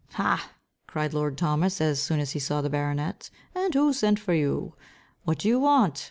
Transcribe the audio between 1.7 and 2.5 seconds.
as soon as he